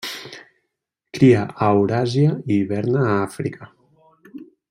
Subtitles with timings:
[1.17, 3.71] Cria a Euràsia i hiverna a Àfrica.